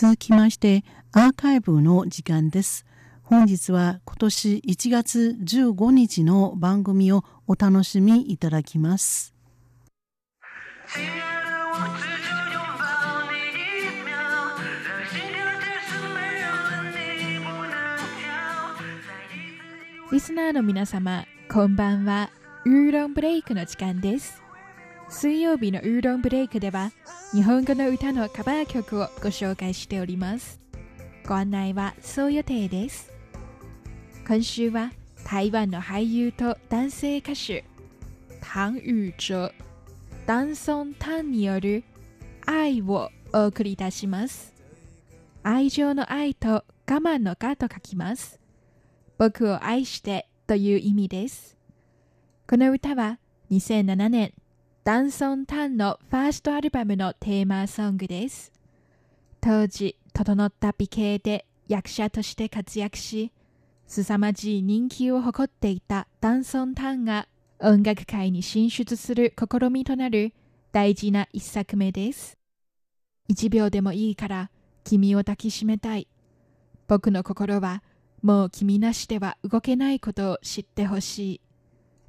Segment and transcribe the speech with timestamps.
[0.00, 2.86] 続きましてアーカイブの時間です
[3.22, 9.34] 本日は今年1月15日の番組をお楽しみいただきます
[20.10, 22.30] リスナーの皆様、こんばんは。
[22.64, 24.42] ウーロンブレイクの時間です。
[25.10, 26.92] 水曜日のウーロンブレイクでは、
[27.32, 30.60] 日本語の歌のカバー曲をご紹介しております。
[31.26, 33.12] ご案内はそう予定です。
[34.26, 34.92] 今週は
[35.24, 37.64] 台湾の俳優と男性歌手、
[38.40, 39.52] 唐宇哲、
[40.26, 41.82] ダンソン・タンによる
[42.46, 44.54] 愛をお送りいたします。
[45.42, 48.38] 愛情の愛と我慢の我と書きます。
[49.18, 51.56] 僕を愛してという意味です。
[52.48, 53.18] この歌は
[53.50, 54.32] 2007年、
[54.82, 58.50] ダンソン・タンのファーストアルバムのテーマソングです。
[59.38, 63.30] 当時、整った美形で役者として活躍し、
[63.86, 67.28] 凄まじい人気を誇っていたダンソン・タンが
[67.58, 70.32] 音楽界に進出する試みとなる
[70.72, 72.38] 大事な一作目です。
[73.28, 74.50] 一秒でもいいから
[74.84, 76.08] 君を抱きしめたい。
[76.88, 77.82] 僕の心は
[78.22, 81.40] もう君なしでは動けないことを知ってほしい。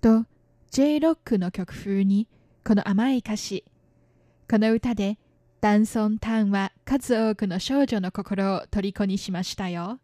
[0.00, 0.24] と、
[0.72, 2.26] J ロックの曲風に
[2.66, 3.64] この甘い歌詞。
[4.50, 5.20] この歌で
[5.60, 10.00] ダンソン・タンは数多くの少女の心を虜にしましたよ。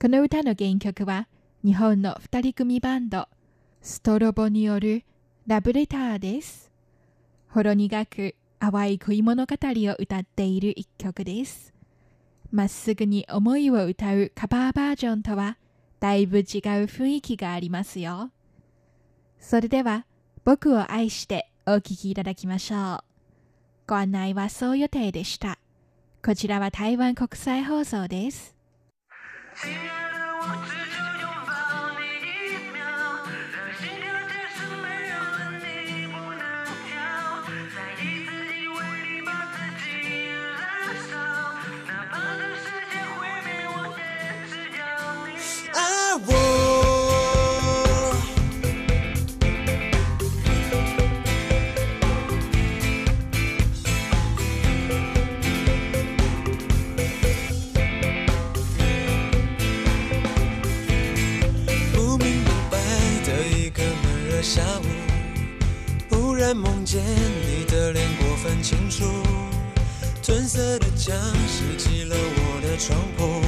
[0.00, 1.28] この歌の原曲は
[1.62, 3.28] 日本の二人組バンド
[3.82, 5.04] ストロボによる
[5.46, 6.70] ラブレターです。
[7.50, 11.74] ほろ苦く淡い恋物語を歌っている一曲です。
[12.50, 15.58] まっすぐに思いを歌うカバーバージョンとは
[16.00, 16.44] だいぶ違う
[16.86, 18.30] 雰囲気がありますよ。
[19.38, 20.06] それでは
[20.44, 22.98] 僕を愛してお聴きいただきましょう。
[23.86, 25.58] ご案内はそう予定でした。
[26.24, 28.56] こちらは台湾国際放送です。
[64.42, 64.86] 下午，
[66.10, 69.04] 忽然梦见你的脸过分清楚，
[70.20, 71.16] 褪色的墙
[71.46, 73.40] 袭击了我的窗户，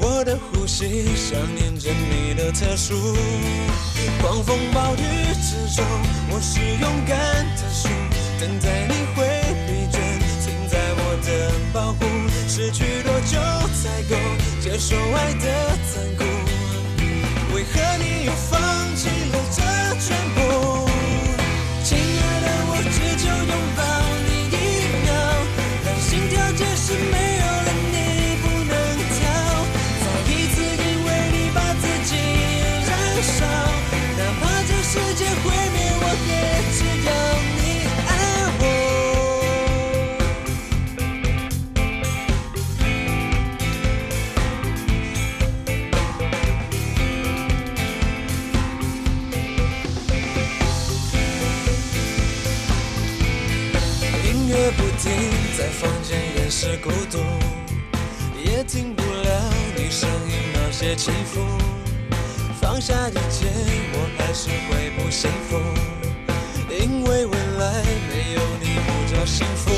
[0.00, 2.94] 我的呼吸想念着你的特殊。
[4.22, 5.02] 狂风暴雨
[5.42, 5.84] 之中，
[6.30, 7.88] 我是勇敢的树，
[8.38, 9.26] 等待你会
[9.66, 9.98] 疲倦，
[10.44, 12.06] 停在我的保护。
[12.46, 13.36] 失去多久
[13.82, 14.14] 才够
[14.60, 16.17] 接受爱的残酷？
[26.88, 27.27] should made
[54.48, 55.12] 乐不停，
[55.58, 57.18] 在房间掩饰孤独，
[58.42, 61.40] 也听不了你声音那些起伏。
[62.58, 63.46] 放下一切，
[63.92, 65.60] 我还是会不幸福，
[66.70, 69.70] 因为未来没有你不叫幸福。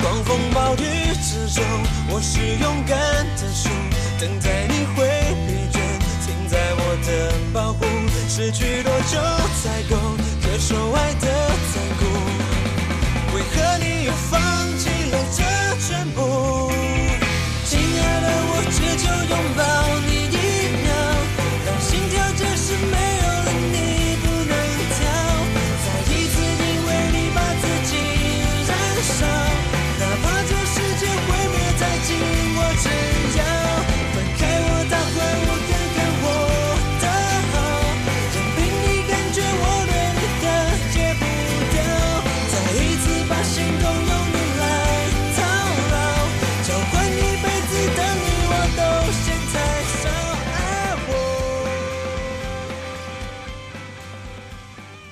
[0.00, 1.64] 狂风暴雨之中，
[2.08, 3.68] 我是勇敢的树，
[4.20, 5.08] 等待你会
[5.48, 5.80] 疲倦，
[6.24, 7.84] 停在我的保护。
[8.28, 9.18] 失去多久
[9.60, 9.79] 才